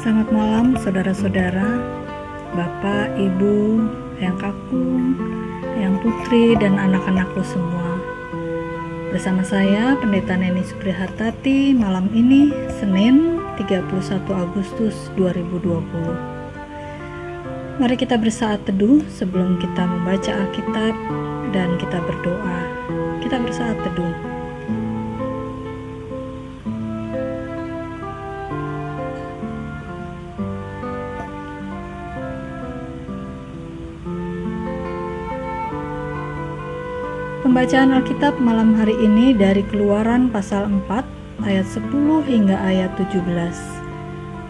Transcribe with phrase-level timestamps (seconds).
[0.00, 1.76] Selamat malam saudara-saudara,
[2.56, 3.84] Bapak, Ibu,
[4.16, 5.12] Yang Kakung,
[5.76, 8.00] Yang Putri, dan anak-anakku semua.
[9.12, 12.48] Bersama saya, Pendeta Neni Suprihartati, malam ini,
[12.80, 15.68] Senin 31 Agustus 2020.
[17.76, 20.96] Mari kita bersaat teduh sebelum kita membaca Alkitab
[21.52, 22.60] dan kita berdoa.
[23.20, 24.39] Kita bersaat teduh.
[37.60, 43.20] Pembacaan Alkitab malam hari ini dari Keluaran pasal 4 ayat 10 hingga ayat 17.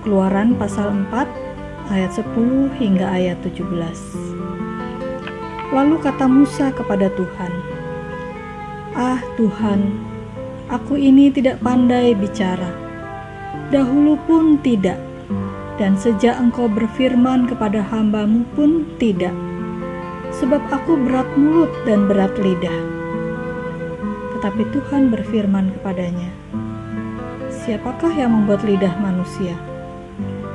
[0.07, 1.27] Keluaran pasal 4
[1.91, 3.67] ayat 10 hingga ayat 17.
[5.75, 7.51] Lalu kata Musa kepada Tuhan,
[8.95, 9.91] "Ah Tuhan,
[10.71, 12.71] aku ini tidak pandai bicara.
[13.75, 15.03] Dahulu pun tidak,
[15.83, 19.35] dan sejak Engkau berfirman kepada hambamu pun tidak."
[20.31, 23.00] sebab aku berat mulut dan berat lidah.
[24.41, 26.33] Tetapi Tuhan berfirman kepadanya,
[27.53, 29.53] Siapakah yang membuat lidah manusia?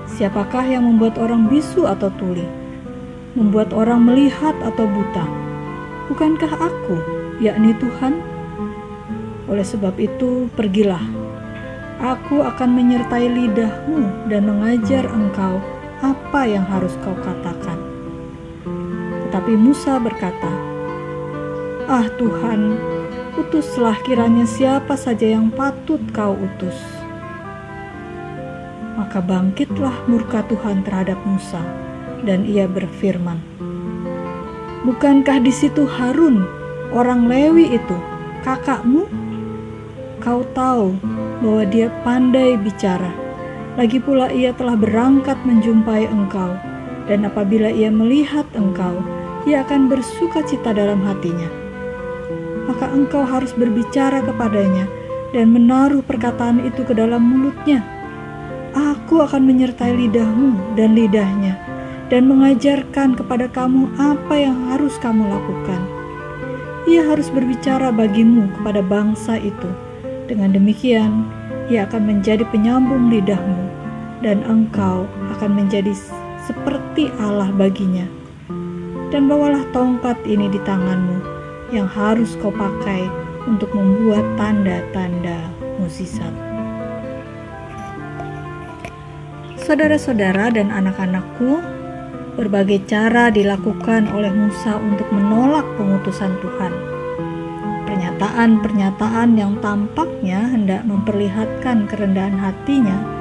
[0.10, 2.50] Siapakah yang membuat orang bisu atau tuli?
[3.38, 5.30] Membuat orang melihat atau buta?
[6.10, 6.98] Bukankah aku,
[7.38, 8.26] yakni Tuhan?
[9.46, 11.06] Oleh sebab itu, pergilah.
[12.02, 15.62] Aku akan menyertai lidahmu dan mengajar engkau
[16.02, 17.78] apa yang harus kau katakan.
[19.30, 20.50] Tetapi Musa berkata,
[21.86, 22.95] "Ah Tuhan,
[23.36, 26.76] utuslah kiranya siapa saja yang patut kau utus."
[28.96, 31.60] Maka bangkitlah murka Tuhan terhadap Musa,
[32.24, 33.44] dan ia berfirman,
[34.88, 36.48] "Bukankah di situ Harun,
[36.96, 37.98] orang Lewi itu,
[38.48, 39.04] kakakmu?
[40.24, 40.96] Kau tahu
[41.44, 43.12] bahwa dia pandai bicara.
[43.76, 46.56] Lagi pula ia telah berangkat menjumpai engkau,
[47.12, 49.04] dan apabila ia melihat engkau,
[49.44, 51.65] ia akan bersuka cita dalam hatinya.
[52.66, 54.90] Maka engkau harus berbicara kepadanya
[55.32, 57.86] dan menaruh perkataan itu ke dalam mulutnya.
[58.76, 61.56] Aku akan menyertai lidahmu dan lidahnya
[62.10, 65.82] dan mengajarkan kepada kamu apa yang harus kamu lakukan.
[66.86, 69.70] Ia harus berbicara bagimu kepada bangsa itu.
[70.26, 71.26] Dengan demikian,
[71.70, 73.66] ia akan menjadi penyambung lidahmu
[74.22, 75.94] dan engkau akan menjadi
[76.46, 78.06] seperti Allah baginya
[79.10, 81.35] dan bawalah tongkat ini di tanganmu
[81.76, 83.12] yang harus kau pakai
[83.44, 86.32] untuk membuat tanda-tanda mukjizat.
[89.60, 91.60] Saudara-saudara dan anak-anakku,
[92.40, 96.74] berbagai cara dilakukan oleh Musa untuk menolak pengutusan Tuhan.
[97.86, 103.16] Pernyataan-pernyataan yang tampaknya hendak memperlihatkan kerendahan hatinya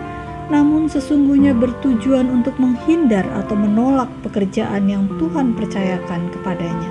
[0.53, 6.84] namun sesungguhnya bertujuan untuk menghindar atau menolak pekerjaan yang Tuhan percayakan kepadanya.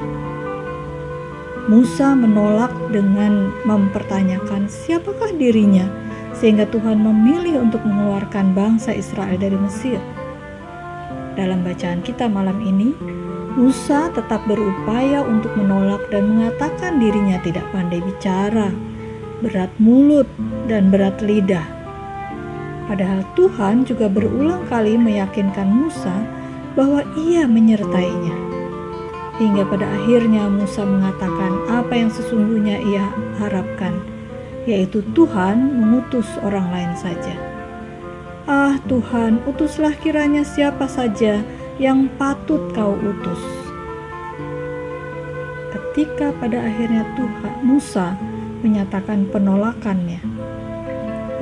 [1.72, 5.88] Musa menolak dengan mempertanyakan siapakah dirinya
[6.36, 10.02] sehingga Tuhan memilih untuk mengeluarkan bangsa Israel dari Mesir.
[11.40, 12.92] Dalam bacaan kita malam ini,
[13.56, 18.70] Musa tetap berupaya untuk menolak dan mengatakan dirinya tidak pandai bicara,
[19.40, 20.28] berat mulut,
[20.68, 21.84] dan berat lidah
[22.84, 26.14] Padahal Tuhan juga berulang kali meyakinkan Musa
[26.76, 28.43] bahwa ia menyertainya.
[29.42, 33.06] Hingga pada akhirnya Musa mengatakan apa yang sesungguhnya ia
[33.42, 33.98] harapkan,
[34.70, 37.34] yaitu Tuhan mengutus orang lain saja.
[38.46, 41.42] Ah Tuhan, utuslah kiranya siapa saja
[41.82, 43.42] yang patut kau utus.
[45.74, 48.14] Ketika pada akhirnya Tuhan Musa
[48.62, 50.44] menyatakan penolakannya,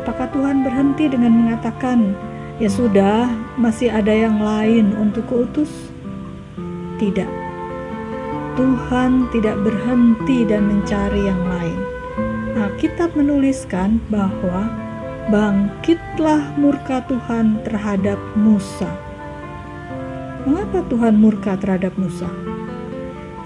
[0.02, 2.18] Apakah Tuhan berhenti dengan mengatakan,
[2.58, 5.70] "Ya sudah, masih ada yang lain untuk kuutus"?
[6.98, 7.41] Tidak.
[8.60, 11.80] Tuhan tidak berhenti dan mencari yang lain.
[12.60, 14.68] Alkitab menuliskan bahwa
[15.32, 18.92] bangkitlah murka Tuhan terhadap Musa.
[20.44, 22.28] Mengapa Tuhan murka terhadap Musa?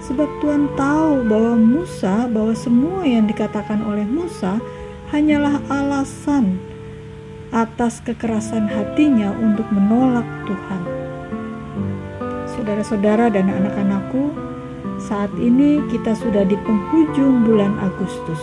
[0.02, 4.58] Sebab Tuhan tahu bahwa Musa, bahwa semua yang dikatakan oleh Musa
[5.14, 6.58] hanyalah alasan
[7.54, 10.82] atas kekerasan hatinya untuk menolak Tuhan.
[12.58, 14.34] Saudara-saudara dan anak-anakku,
[15.06, 18.42] saat ini kita sudah di penghujung bulan Agustus.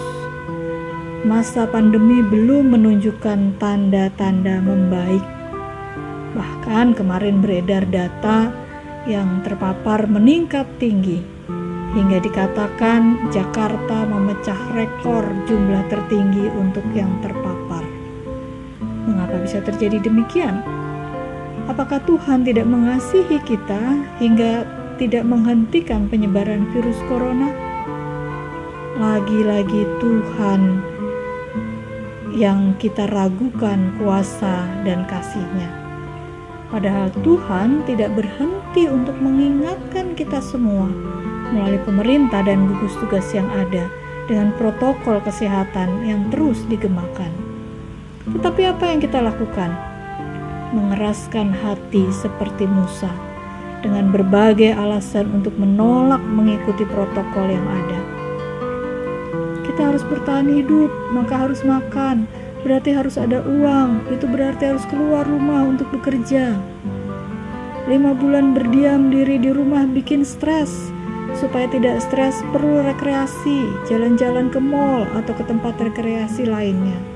[1.27, 5.24] Masa pandemi belum menunjukkan tanda-tanda membaik.
[6.31, 8.48] Bahkan kemarin beredar data
[9.04, 11.19] yang terpapar meningkat tinggi
[11.94, 17.83] hingga dikatakan Jakarta memecah rekor jumlah tertinggi untuk yang terpapar.
[19.04, 20.63] Mengapa bisa terjadi demikian?
[21.68, 23.80] Apakah Tuhan tidak mengasihi kita
[24.19, 27.50] hingga tidak menghentikan penyebaran virus corona?
[28.98, 30.62] Lagi-lagi Tuhan
[32.34, 35.69] yang kita ragukan kuasa dan kasihnya.
[36.69, 40.90] Padahal Tuhan tidak berhenti untuk mengingatkan kita semua
[41.54, 43.86] melalui pemerintah dan gugus tugas yang ada
[44.25, 47.30] dengan protokol kesehatan yang terus digemakan.
[48.25, 49.69] Tetapi apa yang kita lakukan?
[50.74, 53.32] Mengeraskan hati seperti Musa
[53.83, 58.13] dengan berbagai alasan untuk menolak mengikuti protokol yang ada
[59.74, 62.30] kita harus bertahan hidup, maka harus makan.
[62.62, 66.53] Berarti harus ada uang, itu berarti harus keluar rumah untuk bekerja.
[67.89, 70.94] Lima bulan berdiam diri di rumah bikin stres.
[71.33, 77.12] Supaya tidak stres perlu rekreasi, jalan-jalan ke mall atau ke tempat rekreasi lainnya.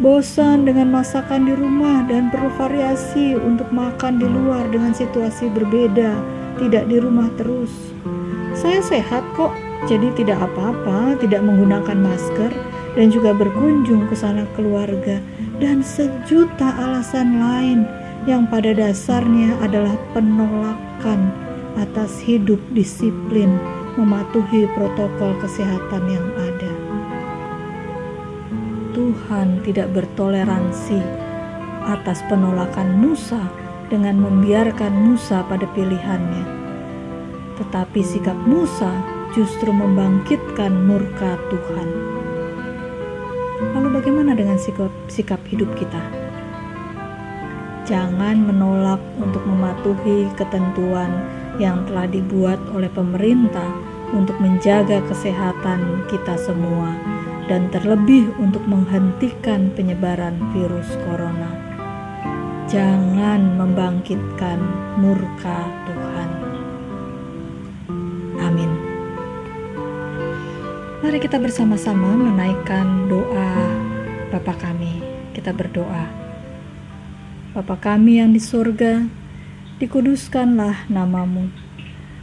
[0.00, 6.16] Bosan dengan masakan di rumah dan perlu variasi untuk makan di luar dengan situasi berbeda,
[6.56, 7.92] tidak di rumah terus.
[8.56, 9.52] Saya sehat kok,
[9.90, 12.52] jadi tidak apa-apa tidak menggunakan masker
[12.94, 15.18] dan juga berkunjung ke sana keluarga
[15.58, 17.84] dan sejuta alasan lain
[18.28, 21.32] yang pada dasarnya adalah penolakan
[21.74, 23.58] atas hidup disiplin
[23.98, 26.71] mematuhi protokol kesehatan yang ada.
[28.92, 31.00] Tuhan tidak bertoleransi
[31.88, 33.40] atas penolakan Musa
[33.88, 36.44] dengan membiarkan Musa pada pilihannya.
[37.56, 38.92] Tetapi sikap Musa
[39.32, 41.88] justru membangkitkan murka Tuhan.
[43.72, 46.02] Lalu bagaimana dengan sikap, sikap hidup kita?
[47.88, 51.10] Jangan menolak untuk mematuhi ketentuan
[51.56, 53.72] yang telah dibuat oleh pemerintah
[54.12, 56.92] untuk menjaga kesehatan kita semua
[57.50, 61.50] dan terlebih untuk menghentikan penyebaran virus corona.
[62.70, 64.58] Jangan membangkitkan
[64.96, 66.30] murka Tuhan.
[68.40, 68.70] Amin.
[71.02, 73.52] Mari kita bersama-sama menaikkan doa
[74.32, 75.04] Bapa kami.
[75.36, 76.08] Kita berdoa.
[77.52, 79.04] Bapa kami yang di surga,
[79.76, 81.52] dikuduskanlah namamu.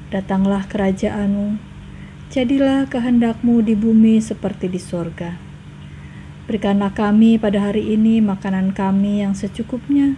[0.09, 1.68] Datanglah kerajaanmu.
[2.29, 5.37] Jadilah kehendakmu di bumi seperti di surga.
[6.45, 10.17] Berikanlah kami pada hari ini makanan kami yang secukupnya,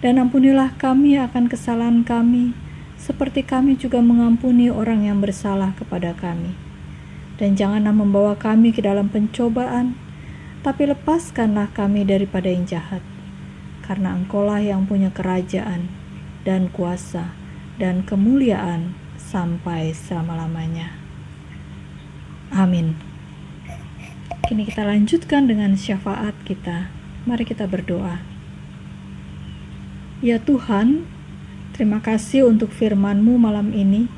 [0.00, 2.56] dan ampunilah kami akan kesalahan kami,
[2.96, 6.66] seperti kami juga mengampuni orang yang bersalah kepada kami
[7.36, 9.96] dan janganlah membawa kami ke dalam pencobaan,
[10.64, 13.04] tapi lepaskanlah kami daripada yang jahat.
[13.84, 15.86] Karena engkaulah yang punya kerajaan
[16.42, 17.36] dan kuasa
[17.78, 21.05] dan kemuliaan sampai selama-lamanya.
[22.56, 22.96] Amin.
[24.48, 26.88] Kini kita lanjutkan dengan syafaat kita.
[27.28, 28.24] Mari kita berdoa.
[30.24, 31.04] Ya Tuhan,
[31.76, 34.08] terima kasih untuk firman-Mu malam ini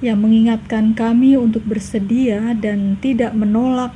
[0.00, 3.92] yang mengingatkan kami untuk bersedia dan tidak menolak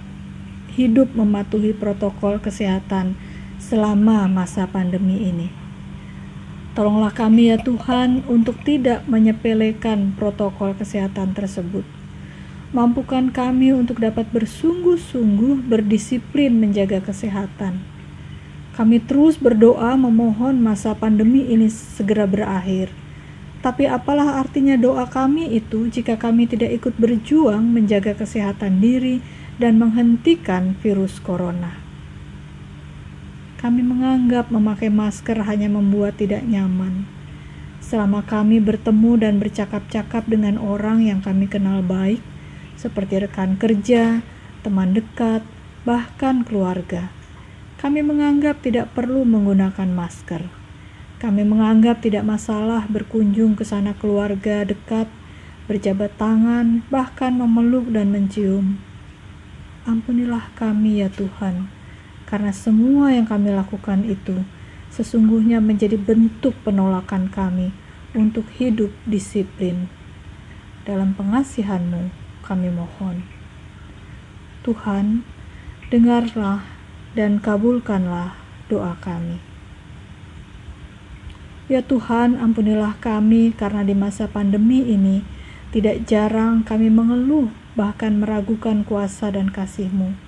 [0.76, 3.16] hidup mematuhi protokol kesehatan
[3.56, 5.48] selama masa pandemi ini.
[6.76, 11.99] Tolonglah kami ya Tuhan untuk tidak menyepelekan protokol kesehatan tersebut.
[12.70, 17.82] Mampukan kami untuk dapat bersungguh-sungguh berdisiplin menjaga kesehatan.
[18.78, 22.94] Kami terus berdoa memohon masa pandemi ini segera berakhir
[23.60, 29.20] tapi apalah artinya doa kami itu jika kami tidak ikut berjuang menjaga kesehatan diri
[29.60, 31.76] dan menghentikan virus corona?
[33.60, 37.04] Kami menganggap memakai masker hanya membuat tidak nyaman.
[37.84, 42.24] Selama kami bertemu dan bercakap-cakap dengan orang yang kami kenal baik,
[42.80, 44.24] seperti rekan kerja,
[44.64, 45.44] teman dekat,
[45.84, 47.12] bahkan keluarga,
[47.76, 50.60] kami menganggap tidak perlu menggunakan masker
[51.20, 55.04] kami menganggap tidak masalah berkunjung ke sana keluarga dekat,
[55.68, 58.80] berjabat tangan, bahkan memeluk dan mencium.
[59.84, 61.68] Ampunilah kami ya Tuhan,
[62.24, 64.48] karena semua yang kami lakukan itu
[64.88, 67.76] sesungguhnya menjadi bentuk penolakan kami
[68.16, 69.92] untuk hidup disiplin.
[70.88, 72.19] Dalam pengasihan-Mu
[72.50, 73.22] kami mohon.
[74.66, 75.22] Tuhan,
[75.94, 76.66] dengarlah
[77.14, 78.34] dan kabulkanlah
[78.66, 79.38] doa kami.
[81.70, 85.22] Ya Tuhan, ampunilah kami karena di masa pandemi ini
[85.70, 87.46] tidak jarang kami mengeluh
[87.78, 90.18] bahkan meragukan kuasa dan kasih-Mu.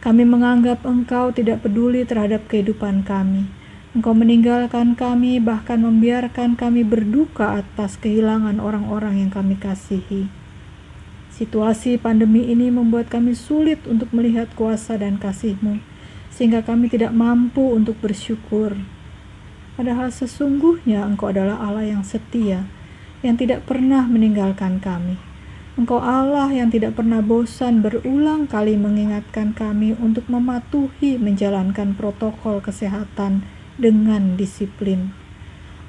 [0.00, 3.52] Kami menganggap Engkau tidak peduli terhadap kehidupan kami.
[3.92, 10.32] Engkau meninggalkan kami bahkan membiarkan kami berduka atas kehilangan orang-orang yang kami kasihi.
[11.38, 15.78] Situasi pandemi ini membuat kami sulit untuk melihat kuasa dan kasih-Mu,
[16.34, 18.74] sehingga kami tidak mampu untuk bersyukur
[19.78, 22.66] Padahal sesungguhnya Engkau adalah Allah yang setia,
[23.22, 25.14] yang tidak pernah meninggalkan kami.
[25.78, 33.46] Engkau Allah yang tidak pernah bosan berulang kali mengingatkan kami untuk mematuhi menjalankan protokol kesehatan
[33.78, 35.14] dengan disiplin.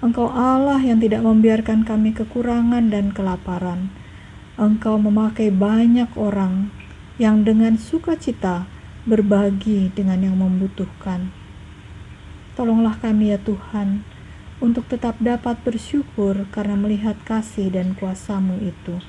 [0.05, 3.89] Engkau Allah yang tidak membiarkan kami kekurangan dan kelaparan.
[4.59, 6.67] Engkau memakai banyak orang
[7.15, 8.67] yang dengan sukacita
[9.07, 11.31] berbagi dengan yang membutuhkan.
[12.59, 14.03] Tolonglah kami ya Tuhan,
[14.59, 18.99] untuk tetap dapat bersyukur karena melihat kasih dan kuasamu itu.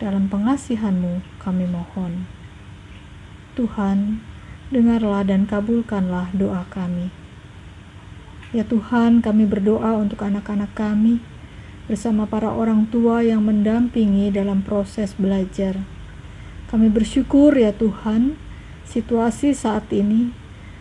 [0.00, 2.24] Dalam pengasihanmu kami mohon.
[3.60, 4.24] Tuhan,
[4.72, 7.12] dengarlah dan kabulkanlah doa kami.
[8.56, 11.20] Ya Tuhan, kami berdoa untuk anak-anak kami
[11.86, 15.82] bersama para orang tua yang mendampingi dalam proses belajar.
[16.66, 18.34] Kami bersyukur ya Tuhan,
[18.86, 20.34] situasi saat ini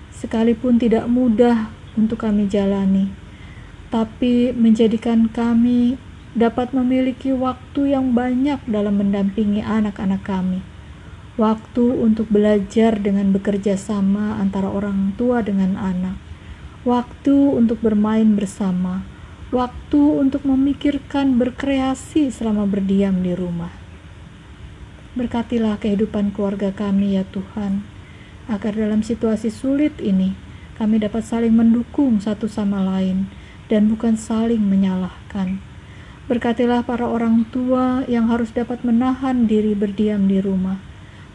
[0.09, 3.13] sekalipun tidak mudah untuk kami jalani,
[3.93, 6.01] tapi menjadikan kami
[6.35, 10.59] dapat memiliki waktu yang banyak dalam mendampingi anak-anak kami.
[11.35, 16.15] Waktu untuk belajar dengan bekerja sama antara orang tua dengan anak.
[16.87, 19.03] Waktu untuk bermain bersama.
[19.53, 23.69] Waktu untuk memikirkan berkreasi selama berdiam di rumah.
[25.13, 27.85] Berkatilah kehidupan keluarga kami ya Tuhan
[28.49, 30.33] agar dalam situasi sulit ini
[30.81, 33.29] kami dapat saling mendukung satu sama lain
[33.69, 35.61] dan bukan saling menyalahkan.
[36.25, 40.81] Berkatilah para orang tua yang harus dapat menahan diri berdiam di rumah.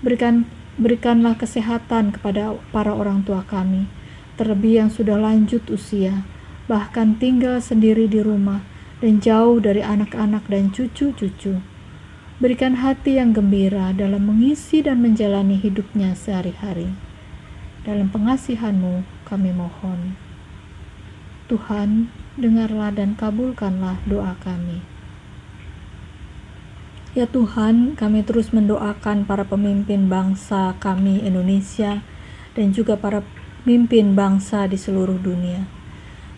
[0.02, 3.87] Berikan berikanlah kesehatan kepada para orang tua kami,
[4.35, 6.26] terlebih yang sudah lanjut usia,
[6.71, 8.62] bahkan tinggal sendiri di rumah
[9.03, 11.59] dan jauh dari anak-anak dan cucu-cucu.
[12.39, 16.95] Berikan hati yang gembira dalam mengisi dan menjalani hidupnya sehari-hari.
[17.83, 20.15] Dalam pengasihanmu kami mohon.
[21.50, 22.07] Tuhan,
[22.39, 24.79] dengarlah dan kabulkanlah doa kami.
[27.19, 32.07] Ya Tuhan, kami terus mendoakan para pemimpin bangsa kami Indonesia
[32.55, 33.27] dan juga para
[33.67, 35.79] pemimpin bangsa di seluruh dunia.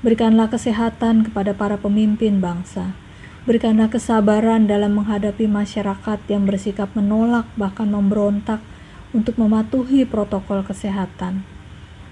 [0.03, 2.99] Berikanlah kesehatan kepada para pemimpin bangsa
[3.43, 8.63] Berikanlah kesabaran dalam menghadapi masyarakat yang bersikap menolak, bahkan memberontak,
[9.11, 11.43] untuk mematuhi protokol kesehatan.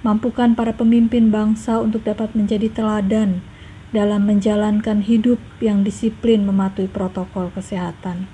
[0.03, 3.47] Mampukan para pemimpin bangsa untuk dapat menjadi teladan
[3.95, 8.27] dalam menjalankan hidup yang disiplin mematuhi protokol kesehatan.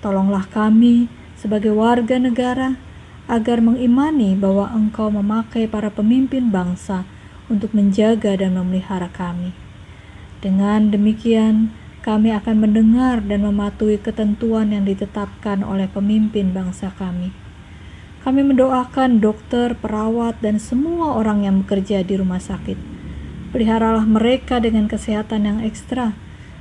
[0.00, 2.80] Tolonglah kami sebagai warga negara
[3.28, 7.04] agar mengimani bahwa Engkau memakai para pemimpin bangsa
[7.46, 9.54] untuk menjaga dan memelihara kami.
[10.42, 11.74] Dengan demikian,
[12.06, 17.34] kami akan mendengar dan mematuhi ketentuan yang ditetapkan oleh pemimpin bangsa kami.
[18.22, 22.78] Kami mendoakan dokter, perawat, dan semua orang yang bekerja di rumah sakit.
[23.50, 26.14] Peliharalah mereka dengan kesehatan yang ekstra,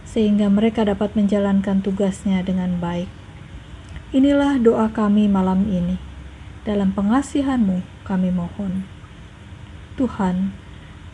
[0.06, 3.10] sehingga mereka dapat menjalankan tugasnya dengan baik.
[4.14, 5.98] Inilah doa kami malam ini.
[6.66, 8.86] Dalam pengasihanmu kami mohon.
[9.98, 10.65] Tuhan,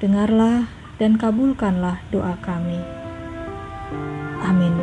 [0.02, 0.66] dengarlah
[0.98, 2.82] dan kabulkanlah doa kami.
[4.42, 4.74] Amin.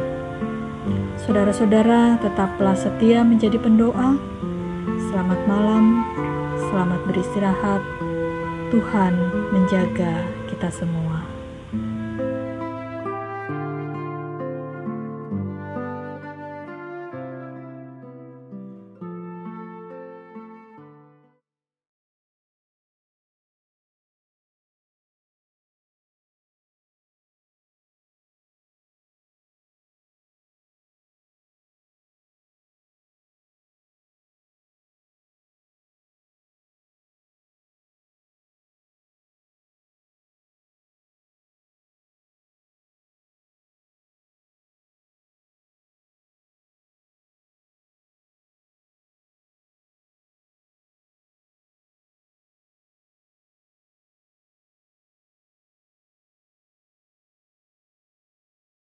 [1.18, 4.14] Saudara-saudara, tetaplah setia menjadi pendoa.
[5.10, 6.06] Selamat malam,
[6.70, 7.82] selamat beristirahat.
[8.70, 9.12] Tuhan
[9.50, 11.07] menjaga kita semua.